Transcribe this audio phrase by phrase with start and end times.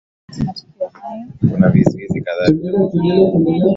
[1.51, 3.69] kuna vizuizi kadhaa vinavyofanya hili jambo kuwa gumu